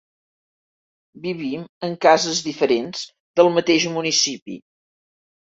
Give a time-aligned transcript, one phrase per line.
[1.25, 3.05] Vivim en cases diferents
[3.41, 4.61] del mateix municipi.